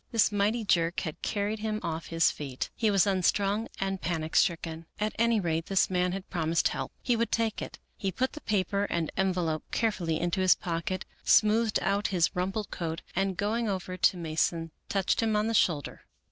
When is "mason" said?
14.17-14.71